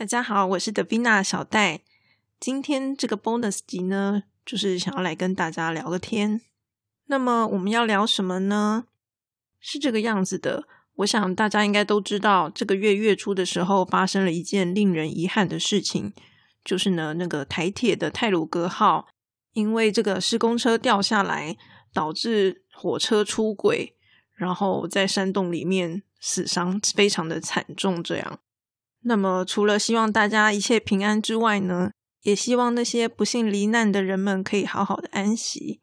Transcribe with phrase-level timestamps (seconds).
[0.00, 1.82] 大家好，我是德比娜小戴。
[2.40, 6.40] 今天这个 bonus 集呢，就是想要来跟大家聊个天。
[7.08, 8.86] 那么我们要聊什么呢？
[9.60, 16.14] 是这个样子的，我想大家应该都知道，这个月月初的时候发生了一件令人遗憾的事情，
[16.64, 19.06] 就是呢，那个台铁的泰鲁格号
[19.52, 21.58] 因为这个施工车掉下来，
[21.92, 23.94] 导致火车出轨，
[24.34, 28.02] 然后在山洞里面死伤，非常的惨重。
[28.02, 28.40] 这样。
[29.02, 31.90] 那么，除了希望大家一切平安之外呢，
[32.22, 35.80] 也希望那些不幸罹难的人们可以好好的安息。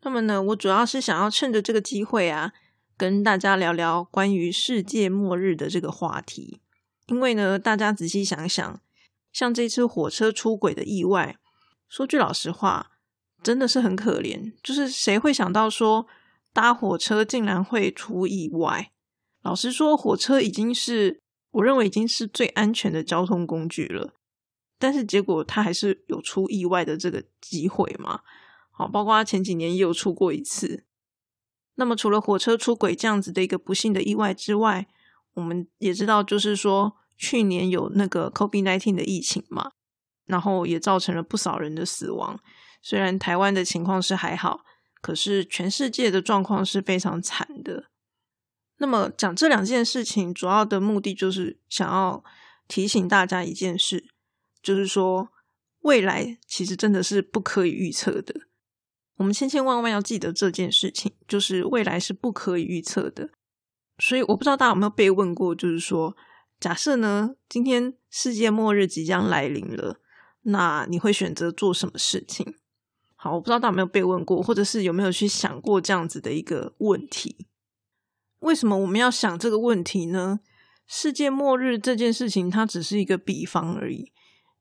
[0.00, 2.52] 那么呢，我主要是想要趁着这个机会啊，
[2.96, 6.62] 跟大家聊聊关于世界末日的这个话题。
[7.08, 8.80] 因为呢，大家仔细想想，
[9.30, 11.36] 像这次火车出轨的意外，
[11.86, 12.92] 说句老实话，
[13.42, 14.54] 真的是很可怜。
[14.62, 16.06] 就是谁会想到说
[16.54, 18.90] 搭火车竟然会出意外？
[19.42, 21.20] 老实说，火车已经是。
[21.52, 24.14] 我认为已经是最安全的交通工具了，
[24.78, 28.20] 但是结果它还是有出意外的这个机会嘛？
[28.70, 30.84] 好，包括前几年也有出过一次。
[31.74, 34.86] 那么除了火车出轨这样子的一个不幸的意外之外，
[35.34, 39.72] 我们也知道，就是说去年有那个 COVID nineteen 的疫情嘛，
[40.26, 42.40] 然后也造成了不少人的死亡。
[42.80, 44.64] 虽然台湾的情况是还好，
[45.00, 47.91] 可是全世界的状况是非常惨的。
[48.82, 52.24] 那么讲这两件事情，主要的目的就是想要
[52.66, 54.04] 提醒大家一件事，
[54.60, 55.28] 就是说
[55.82, 58.48] 未来其实真的是不可以预测的。
[59.18, 63.30] 我们千千万万要记得这件事情，就是未来是不可以预测的。
[63.98, 66.16] 所以我不知道大家有没有被问过，就是说，
[66.58, 70.00] 假设呢今天世界末日即将来临了，
[70.42, 72.52] 那你会选择做什么事情？
[73.14, 77.46] 好，我不知道大家有没有被问过，或者是有没有去想过这样子的一个问题。
[78.42, 80.40] 为什么我们要想这个问题呢？
[80.86, 84.12] 世界末日这件事情，它只是一个比方而已，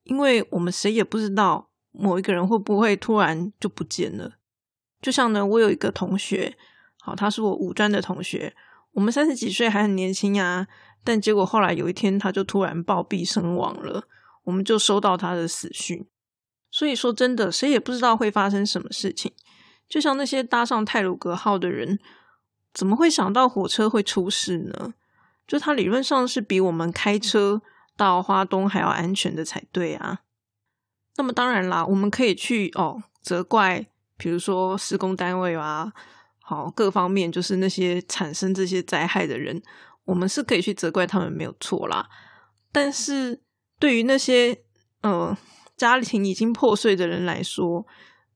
[0.03, 4.37] 因为我们谁也不知道某一个人会不会突然就不见了。
[5.01, 6.55] 就像呢，我有一个同学，
[6.99, 8.55] 好，他是我五专的同学，
[8.91, 10.67] 我们三十几岁还很年轻啊，
[11.03, 14.03] 但结果后来有一天他就突然暴毙身亡了，
[14.43, 16.07] 我们就收到他的死讯。
[16.69, 19.33] 所以说真的，谁也不知道会发生什么事情。
[19.89, 21.99] 就像那些搭上泰鲁格号的人。
[22.73, 24.93] 怎么会想到火车会出事呢？
[25.47, 27.61] 就它理论上是比我们开车
[27.97, 30.19] 到花东还要安全的才对啊。
[31.17, 33.85] 那么当然啦，我们可以去哦责怪，
[34.17, 35.91] 比如说施工单位啊，
[36.39, 39.61] 好各方面就是那些产生这些灾害的人，
[40.05, 42.07] 我们是可以去责怪他们没有错啦。
[42.71, 43.41] 但是
[43.77, 44.63] 对于那些
[45.01, 45.37] 呃
[45.75, 47.85] 家庭已经破碎的人来说，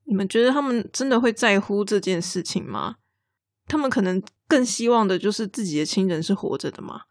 [0.03, 2.97] 你们觉得他们真的会在乎这件事情吗？
[3.66, 7.02] 他们可能更希望的就是自己的亲人是活着的嘛，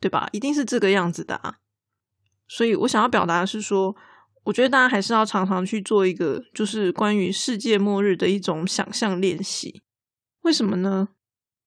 [0.00, 0.28] 对吧？
[0.32, 1.58] 一定是这个样子的啊。
[2.48, 3.94] 所以我想要表达的是说，
[4.44, 9.82] 我觉得大家还是要常常去做一个，就是关于世界末日的一种想象练习。
[10.42, 11.08] 为什么呢？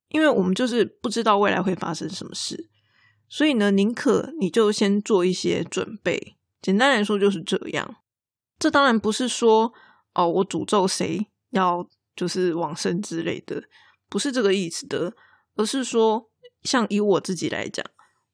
[0.07, 2.69] 因为我们就是不知道未来会发生什么事，
[3.27, 6.37] 所以呢，宁可你就先做一些准备。
[6.61, 7.97] 简单来说就是这样。
[8.57, 9.73] 这当然不是说
[10.13, 13.63] 哦，我诅咒谁要就是往生之类的。
[14.09, 15.13] 不是这个意思的，
[15.55, 16.29] 而是说，
[16.63, 17.85] 像以我自己来讲，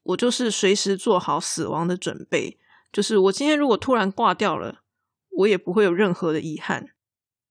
[0.04, 2.58] 我就是随时做好死亡的准备。
[2.94, 4.82] 就是我今天如果突然挂掉了，
[5.30, 6.88] 我也不会有任何的遗憾。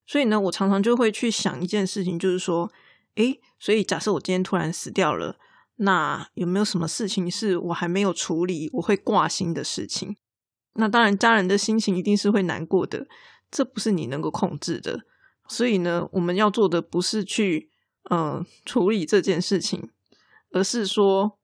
[0.07, 2.71] 所以呢，我常常就会去想一件事情，就是说，
[3.15, 5.37] 诶，所以假设我今天突然死掉了，
[5.75, 10.15] 那有没有什么事情是我还没有处理，我会挂心的事情？
[10.73, 13.05] 那当然，家人的心情一定是会难过的，
[13.51, 15.01] 这不是你能够控制的。
[15.47, 17.69] 所以呢，我们要做的不是去。
[18.09, 19.89] 嗯，处理这件事情，
[20.51, 21.39] 而是说，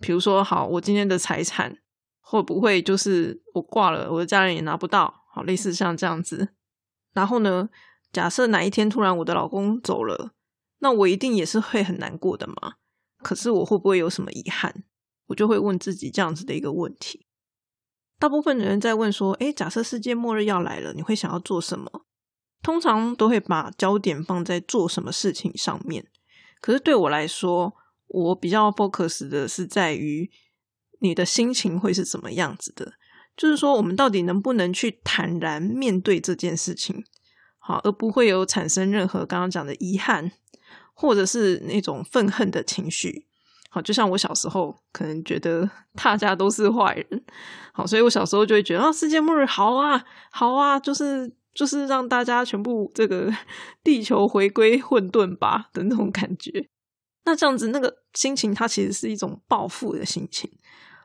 [0.00, 1.78] 比如说，好，我今天的财产
[2.20, 6.48] 会不会就是我挂了，我的家人也拿不到，好，类似像这样子。
[7.12, 7.68] 然后呢，
[8.12, 10.32] 假设哪一天突然我的老公走了，
[10.78, 12.76] 那我一定也是会很难过的嘛。
[13.18, 14.84] 可是我会不会有什么遗憾？
[15.26, 17.26] 我就会问自己这样子的一个问题。
[18.18, 22.05] 大部分的人在问说，诶，假设世界末日要来了，你会想要做什么？
[22.66, 26.04] 通常都会把焦点放在做什么事情上面，
[26.60, 27.72] 可是对我来说，
[28.08, 30.28] 我比较 focus 的是在于
[30.98, 32.94] 你的心情会是怎么样子的，
[33.36, 37.04] 就是说我们到底能不能去坦然面对这件事情，
[37.60, 40.32] 好，而不会有产生任何刚刚讲的遗憾，
[40.92, 43.28] 或者是那种愤恨的情绪。
[43.70, 47.24] 好，就像我小时候可能觉得大家都是坏人，
[47.72, 51.32] 好，所以我小时候就会觉得啊，世界末日好啊，好啊，就是。
[51.56, 53.32] 就是让大家全部这个
[53.82, 56.68] 地球回归混沌吧的那种感觉。
[57.24, 60.48] 那这样子，那个心情它其实是一种报复的心情，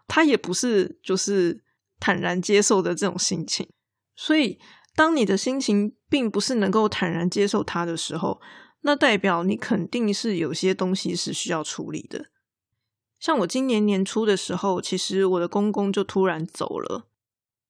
[0.08, 1.64] 它也不是就是
[2.00, 3.68] 坦然接受的这种心情。
[4.16, 4.60] 所以，
[4.96, 8.40] 当你的心情并不是能够坦然接受它的时候，
[8.82, 12.26] 那代表你肯定是有些东西是需要处理的。
[13.20, 17.08] 像我今年年初的时候，其实我的公公就突然走了，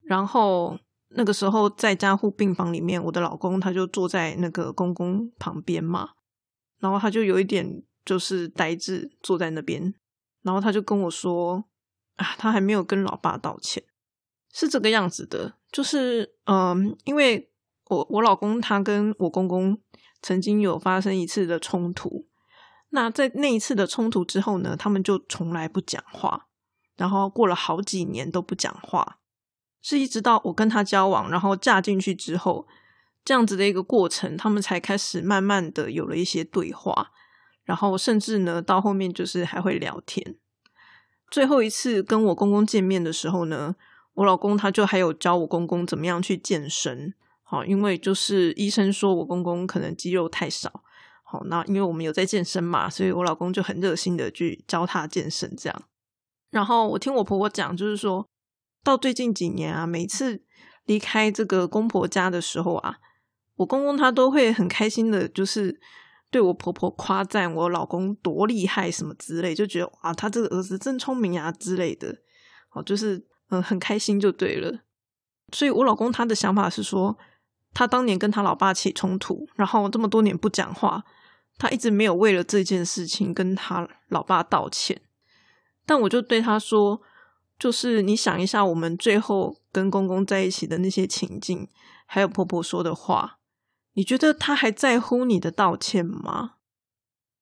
[0.02, 0.80] 然后
[1.14, 6.12] 那个时候在加护病房里面，我的老公他就坐在那个公公旁边嘛，
[6.80, 9.94] 然后他就有一点就是呆滞坐在那边，
[10.42, 11.66] 然后他就跟我说
[12.16, 13.84] ：“啊，他还没有跟老爸道歉，
[14.54, 17.52] 是这个样子的，就是嗯，因为
[17.88, 19.78] 我我老公他跟我公公
[20.22, 22.28] 曾经有发生一次的冲突。”
[22.94, 26.48] 那在那一次的冲突之后呢，他们就从来不讲话，
[26.98, 29.20] 然后过了好几年都不讲话，
[29.82, 32.68] 是一直到我跟他交往，然后嫁进去之后，
[33.26, 37.12] 这样子的一个过程，他们才开始慢慢的有了一些对话，
[37.64, 40.36] 然后甚至呢，到后面就是还会聊天。
[41.30, 43.76] 最后一次跟我公公见面的时候呢，
[44.16, 47.14] 我老公他就还有教我公公怎么样去健身，
[47.44, 50.84] 好，因为就是医生说我公公可能肌肉太少。
[51.24, 55.84] 好，那因为我们有在健身嘛，所以我老公就很热心的去教他健身，这样。
[56.50, 58.28] 然后我听我婆婆讲，就是说
[58.84, 60.44] 到最近几年啊，每次
[60.86, 62.98] 离开这个公婆家的时候啊，
[63.56, 65.80] 我公公他都会很开心的，就是
[66.30, 72.18] 对我婆婆夸赞我老公多厉害什么之类，就觉得哇，他这个儿子真聪明啊之类的。
[72.70, 74.80] 好，就是嗯，很开心就对了。
[75.52, 77.18] 所以我老公他的想法是说，
[77.74, 81.04] 他当年跟他老爸起冲突，然后这么多年不讲话。
[81.58, 85.00] 他一直没有为了这件事情跟他老爸道歉，
[85.86, 87.00] 但我就对他说
[87.62, 91.68] ：“就是你想一下，我们最后跟公公在一起的那些情境，
[92.08, 93.38] 还有婆婆说的话，
[93.94, 96.54] 你觉得他还在乎你的道歉吗？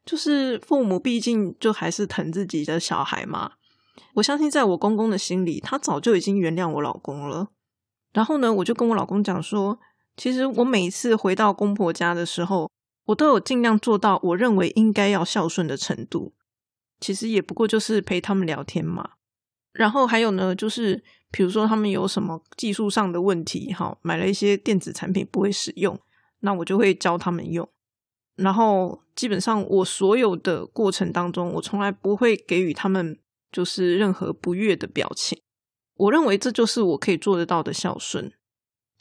[0.04, 3.54] 就是父母毕竟就还是疼自己的小孩嘛。
[4.16, 7.48] 我相信在我公公的心里，他早就已经原谅我老公了。
[8.12, 9.80] 然后呢，我就跟我老公讲说，
[10.18, 12.70] 其实我每一次回到公婆家的时候。”
[13.10, 16.36] 我都有尽量做到我认为应该要孝顺的程度，
[17.00, 19.14] 其实也不过就是陪他们聊天嘛。
[19.72, 21.02] 然后还有呢，就是
[21.32, 26.00] 比如说他们有什么技术上的问题，哈，买了一些电子产品不会使用，
[26.40, 27.68] 那我就会教他们用。
[28.36, 33.18] 然后基本上我所有的过程当中，我从来不会给予他们
[33.52, 35.42] 就是任何不悦的表情。
[35.96, 38.32] 我认为这就是我可以做得到的孝顺。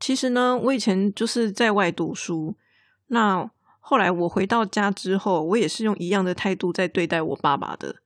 [0.01, 2.57] 其实呢，我以前就是在外读书，
[3.09, 3.51] 那。
[3.81, 7.97] 后来我回到家之后，我也是用一样的态度在对待我爸爸的，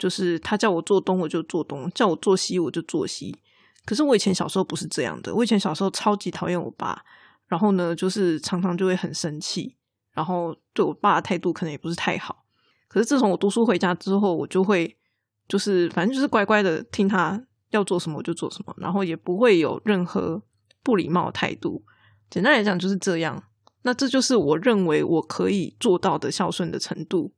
[0.00, 3.36] 就是他叫我做东我就做东，叫我做西我就做西。
[3.84, 7.04] 可是我以前小时候不是这样的，我以前小时候超级讨厌我爸，
[7.48, 9.76] 然后呢，就是常常就会很生气，
[10.14, 12.44] 然后对我爸的态度可能也不是太好。
[12.88, 14.96] 可是自从我读书回家之后，我就会
[15.46, 20.42] 就是反正就是乖乖的听他要做什么我就做什么，然后也不会有任何
[20.82, 21.84] 不礼貌态度。
[22.30, 23.44] 简单来讲就是这样。
[23.82, 27.32] 那这就是我认为我可以做到的孝顺的程度。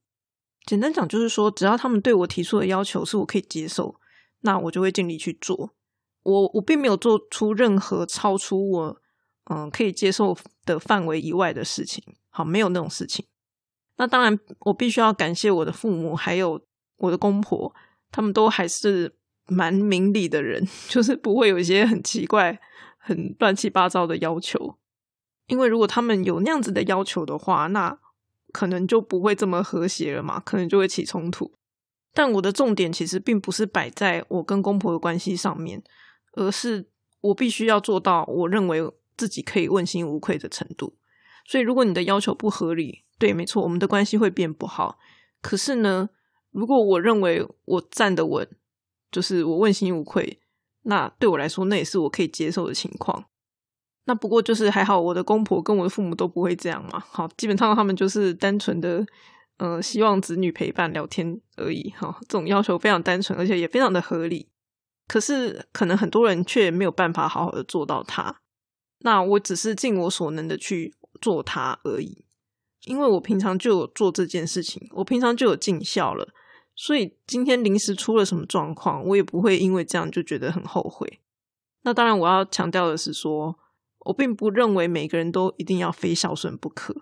[0.66, 3.96] 简单讲，就是说，只要他们对我提出的要求是我可以接受，
[4.40, 5.74] 那我就会尽力去做。
[6.22, 8.96] 我我并没有做出任何超出我
[9.50, 12.02] 嗯可以接受的范围以外的事情。
[12.30, 13.26] 好，没有那种事情。
[13.96, 16.60] 那当然，我必须要感谢我的父母，还有
[16.96, 17.74] 我的公婆，
[18.10, 19.16] 他们都还是
[19.48, 22.58] 蛮明理的人， 就是不会有一些很奇怪、
[22.98, 24.78] 很乱七八糟的要求。
[25.48, 27.98] 因为如果他们有那样子的要求的话，那
[28.52, 31.52] 可能就不会这么和谐了嘛，可能就会起冲突。
[32.14, 35.82] 但我的重点其实并不是摆在我跟公婆的关系上面，
[36.34, 36.86] 而是
[37.22, 38.80] 我必须要做到我认为
[39.16, 40.96] 自己可以问心无愧的程度。
[41.46, 44.98] 所以，如果你的要求不合理，对，没错，我们的关系会变不好。
[45.40, 46.10] 可是呢，
[46.50, 48.48] 如果我认为我站得稳，
[49.10, 50.40] 就是我问心无愧，
[50.82, 53.24] 那对我来说，那也是我可以接受的情况。
[54.04, 56.98] 那不过就是还好，我的公婆跟我的父母都不会这样嘛。
[56.98, 59.06] 好，基本上他们就是单纯的，
[59.58, 61.88] 嗯，希望子女陪伴聊天而已。
[61.96, 64.48] 哈，这种要求非常单纯，而且也非常的合理。
[65.06, 68.40] 可是可能很多人却没有办法好好的做到它。
[69.04, 72.24] 那我只是尽我所能的去做它而已，
[72.86, 76.28] 因为我平常就有做这件事情，我平常就有尽孝了。
[76.74, 81.20] 所以今天临时出了什么状况，我也不会因为这样就觉得很后悔。
[81.82, 83.56] 那当然，我要强调的是说。
[84.04, 86.94] 我并不认为每个人都一定要非孝顺不可，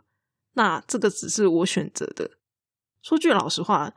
[0.55, 2.31] 那这个只是我选择的。
[3.03, 3.93] 说句老实话，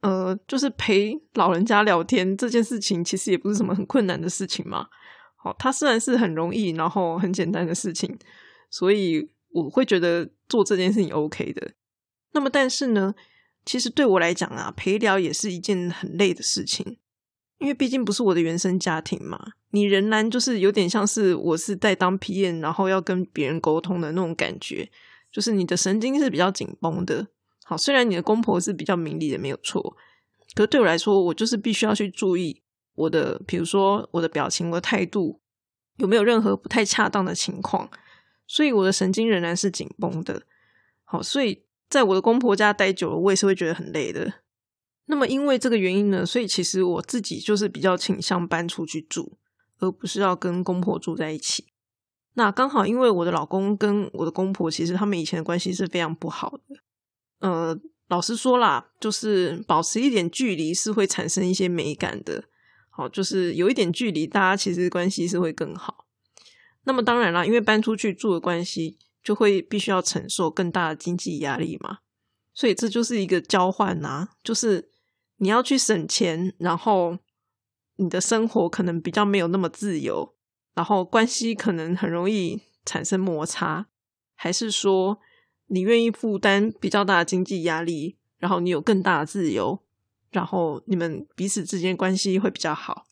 [0.00, 4.88] 呃，就是陪老人家聊天这件事情，其实也不是什么很困难的事情嘛。
[5.36, 8.18] 好，它虽然是很容易，然后很简单的事情，
[8.70, 11.72] 所以我会觉得做这件事情 OK 的。
[12.32, 13.14] 那么，但是呢，
[13.64, 16.98] 其实对我来讲啊，陪聊也是一件很累的事情，
[17.60, 19.38] 因为毕竟不是我的原生家庭嘛，
[19.70, 24.90] 你仍然就是有点像是我是在当皮验，然后要跟别人沟通的那种感觉，
[25.30, 27.28] 就是你的神经是比较紧绷的。
[27.64, 29.94] 好，虽然你的公婆是比较明理的，没有错，
[30.54, 32.62] 可是对我来说，我就是必须要去注意
[32.94, 35.40] 我的，比如说我的表情、我的态度
[35.98, 37.90] 有没有任何不太恰当的情况，
[38.46, 40.42] 所以我的神经仍然是紧绷的。
[41.04, 44.32] 好，所以在我的公婆家待久了，我也是会觉得很累的。
[45.10, 49.36] 那么，因为这个原因呢，所以其实我自己就是比较倾向搬出去住，
[49.80, 51.64] 而不是要跟公婆住在一起。
[52.34, 56.76] 那刚好，因为我的老公跟我的公婆，其实他们以前的关系是非常不好的。
[57.40, 57.76] 呃，
[58.06, 62.44] 老实说啦，就是保持一点距离是会产生一些美感的。
[62.88, 66.06] 好，就是有一点距离，大家其实关系是会更好。
[66.84, 71.98] 那么当然啦，因为搬出去住的关系，就会必须要承受更大的经济压力嘛。
[72.54, 74.89] 所以这就是一个交换呐，就是。
[75.42, 77.18] 你要去省钱，然后
[77.96, 80.34] 你的生活可能比较没有那么自由，
[80.74, 83.86] 然后关系可能很容易产生摩擦，
[84.34, 85.18] 还是说
[85.68, 89.82] 你愿意负担比较大的经济压力，然后你有更大的自由，
[90.30, 93.06] 然后你们彼此之间关系会比较好？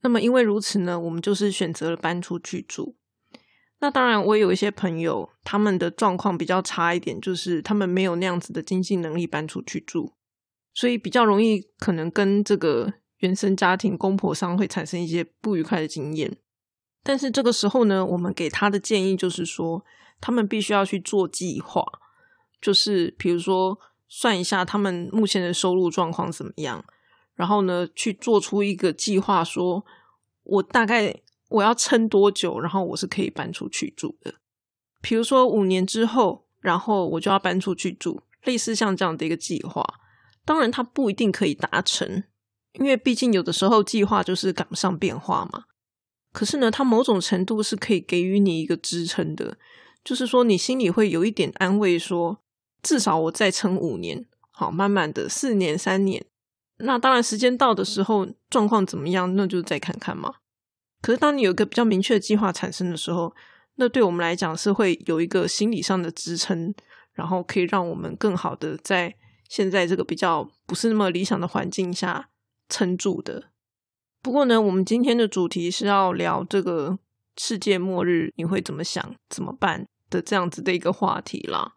[0.00, 2.96] 那么因为如此呢，我们就是选择了搬出去住。
[3.78, 10.14] 那当然，我有一些朋友，他们的状况比较差一点，就是他们没有那样子的经济能力搬出去住。
[10.76, 16.36] 所以比较容易可能跟这个原生家庭公婆上会产生一些不愉快的经验，
[17.02, 19.82] 但是这个时候呢，我们给他的建议就是说，
[20.20, 21.82] 他们必须要去做计划，
[22.60, 26.84] 就是比如说算一下他们目前的收入状况怎么样，
[27.34, 29.82] 然后呢去做出一个计划，说
[30.42, 34.34] 我大概我要撑多久，然后我是可以搬出去住的。
[35.00, 39.82] 比如说五年之后，然后我就要搬出去住，类似像这样的一个计划。
[40.46, 42.22] 当然，它不一定可以达成，
[42.74, 45.64] 因为毕竟有的时候计划就是赶不上变化嘛。
[46.32, 49.58] 可是呢，它某种程度是可以给予你一个支撑的，
[50.04, 52.38] 就是说你心里会有一点安慰，说
[52.80, 56.24] 至少我再撑五年，好，慢慢的四年、三年。
[56.78, 60.34] 那当然，时间到的时候状况怎么样，那就再看看嘛。
[61.02, 63.34] 可是当你有一个比较明确的计划产生的时候，
[63.74, 66.72] 那对我们来讲是会有一个心理上的支撑，
[67.14, 69.16] 然后可以让我们更好的在。
[69.48, 72.30] 现在这个比较不是那么理想的环境下
[72.68, 73.50] 撑住的。
[74.22, 76.98] 不过呢，我们今天的主题是要聊这个
[77.36, 81.74] 世界末日，你会怎么想、怎么办的这样子的一个话题啦。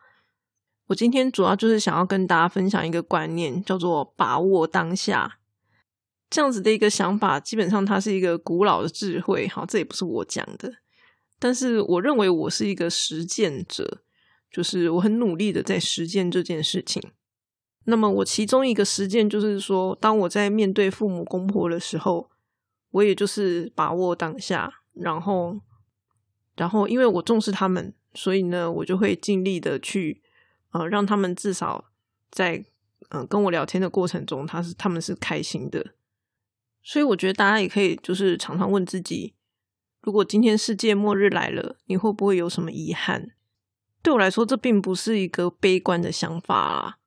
[0.87, 5.37] 我今天主要就是想要跟大家分享一个观念，叫做把握当下。
[6.31, 9.47] 这样子的一个想法，基本上它是一个古老的智慧。
[9.47, 10.73] 好，这也不是我讲的，
[11.37, 14.01] 但是我认为我是一个实践者，
[14.51, 17.01] 就是我很努力的在实践这件事情。
[17.89, 22.29] 那么我其中一个实践就是说，当我在面对父母公婆的时候，
[22.91, 25.59] 我也就是把握当下，然后，
[26.55, 30.21] 然后因为我重视他们，所以呢，我就会尽力的去，
[30.71, 31.85] 呃，让他们至少
[32.31, 32.63] 在
[33.09, 35.93] 嗯跟我聊天的过程中，他是他们是开心的。
[36.81, 39.33] 所以我觉得大家也可以就是常常问自己，
[40.01, 43.31] 如果今天世界末日来了，你会不会有什么遗憾？
[44.01, 46.98] 对我来说，这并不是一个悲观的想法啊。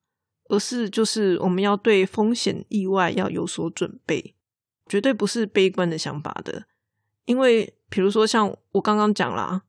[0.53, 4.35] 而是就是我们要对风险意外要有所准备，
[4.87, 6.67] 绝对不是悲观的想法的。
[7.25, 9.63] 因为比如说像我刚刚讲啦，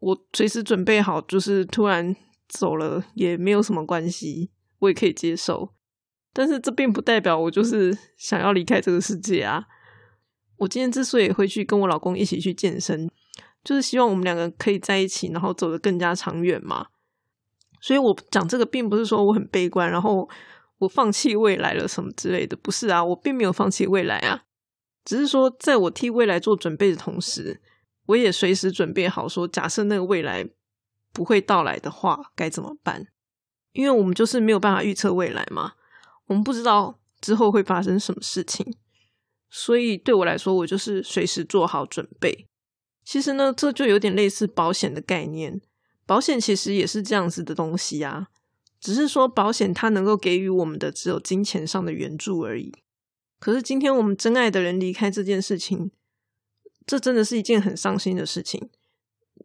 [0.00, 2.16] 我随时准备好，就是突然
[2.48, 5.74] 走了也没有什么关系，我也可以接受。
[6.32, 9.66] 但是这并不代表我就是想要离开这个世界啊！
[10.56, 13.10] 我今天之所以会去跟我老公一起去健身，
[13.62, 16.86] 就是希望我们两个可以在一起，然后走得更加长远嘛。
[17.82, 20.26] 所以我讲这个，并不是说我很悲观，然后
[20.78, 24.44] 我放弃未来了什么之类的，不是啊，我并没有放弃未来啊，
[25.04, 27.60] 只是说在我替未来做准备的同时，
[28.06, 30.48] 我也随时准备好说，假设那个未来
[31.12, 33.08] 不会到来的话，该怎么办？
[33.72, 35.72] 因为我们就是没有办法预测未来嘛，
[36.26, 38.76] 我们不知道之后会发生什么事情，
[39.50, 42.46] 所以对我来说，我就是随时做好准备。
[43.04, 45.60] 其实呢，这就有点类似保险的概念。
[46.04, 48.28] 保险其实也是这样子的东西啊，
[48.80, 52.74] 只是说保险它能够给予我们的只有金钱上的援助而已。
[53.38, 55.90] 可是今天我们真爱的人离开这件事情，
[56.84, 58.70] 这真的是一件很伤心的事情。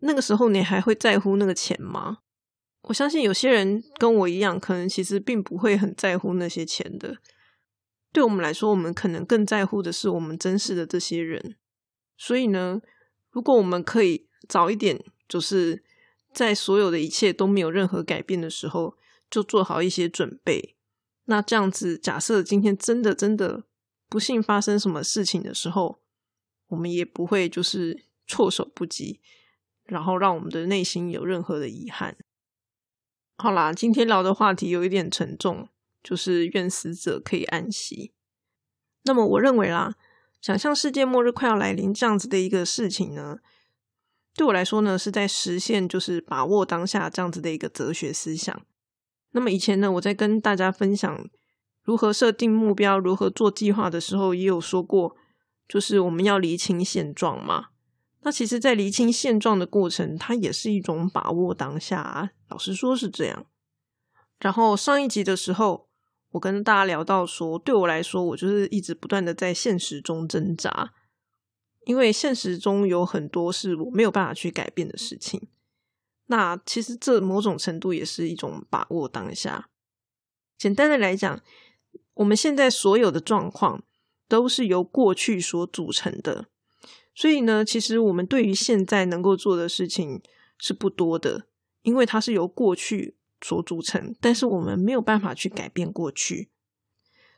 [0.01, 2.19] 那个时候你还会在乎那个钱吗？
[2.83, 7.17] 我相信有些人跟我一样，可能其实并不会很在乎那些钱的。
[8.11, 11.55] 对我们来说，我们可能更在乎的是我们珍视的这些人。
[12.17, 12.81] 所以呢，
[13.29, 15.83] 如果我们可以早一点，就是。
[16.37, 18.95] 在所有的一切都没有任何改变的时候，
[19.27, 20.75] 就做好一些准备。
[21.25, 23.63] 那这样子，假设今天真的真的
[24.07, 25.99] 不幸发生什么事情的时候，
[26.67, 29.19] 我们也不会就是措手不及，
[29.85, 32.15] 然后让我们的内心有任何的遗憾。
[33.37, 35.69] 好啦，今天聊的话题有一点沉重，
[36.03, 38.13] 就是愿死者可以安息。
[39.05, 39.95] 那么我认为啦，
[40.39, 43.39] 想象世界末日快要来临这样子的一个事情呢，
[44.37, 48.61] 对我来说呢，是在实现就是把握当下这样子的一个哲学思想。
[49.31, 51.27] 那么以前呢，我在跟大家分享
[51.83, 55.15] 如何设定目标、如何做计划的时候，也有说过，
[55.67, 57.69] 就是我们要厘清现状嘛。
[58.21, 62.31] 那其实，在厘清现状的过程，它也是一种把握当下。
[62.49, 63.45] 老实说，是这样。
[64.39, 65.87] 然后上一集的时候，
[66.31, 70.93] 我跟大家聊到说，对我来说，我就是一直不断的在现实中挣扎，
[71.87, 75.47] 因为现实中有很多是我没有办法去改变的事情。
[76.25, 79.69] 那其实这某种程度也是一种把握当下。
[80.57, 81.41] 简单的来讲，
[82.15, 83.83] 我们现在所有的状况
[84.27, 86.47] 都是由过去所组成的。
[87.15, 90.21] 所以呢，其实我们对于现在能够做的事情
[90.57, 91.47] 是不多的，
[91.83, 96.49] 因为它是由过去所组成，但是我们没有办法去改变过去。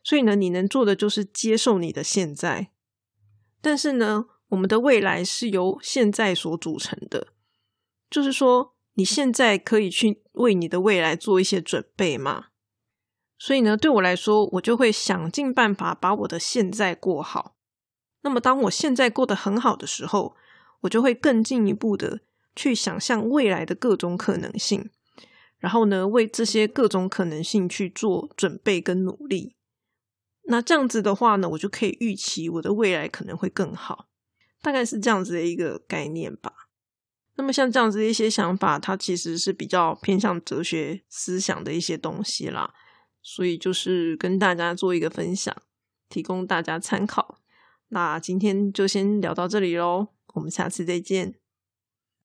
[0.03, 2.71] 所以呢，你能做的就是接受你的现在。
[3.61, 7.27] 但是呢，我们的未来是由现在所组成的，
[8.09, 12.47] 就是说，你现在可以去为你的未来做一些准备嘛。
[13.37, 17.55] 所以呢，对我来说，我就会想尽办法把我的现在过好。
[18.21, 20.35] 那么，当我现在过得很好的时候，
[20.81, 22.19] 我就会更进一步的
[22.53, 24.89] 去想象未来的各种可能性，
[25.57, 29.55] 然后呢，为这些各种可能性去做准备跟努力。
[30.47, 34.08] 那这样子的话呢，我就可以预期我的未来可能会更好，
[34.61, 36.53] 大概是这样子的一个概念吧。
[37.35, 42.73] 那么，像这样子的一些想法，它其实是比较偏向哲学思想的一些东西啦，
[43.21, 45.55] 所以就是跟大家做一个分享，
[46.09, 47.39] 提供大家参考。
[47.87, 51.38] 那今天就先聊到这里喽，我们下次再见。